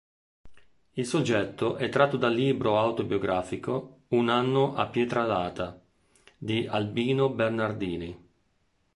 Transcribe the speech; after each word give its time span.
Il 0.93 1.05
soggetto 1.05 1.75
è 1.75 1.87
tratto 1.89 2.17
dal 2.17 2.33
libro 2.33 2.79
autobiografico 2.79 3.99
"Un 4.07 4.29
anno 4.29 4.73
a 4.73 4.87
Pietralata" 4.87 5.79
di 6.35 6.65
Albino 6.67 7.29
Bernardini. 7.29 8.17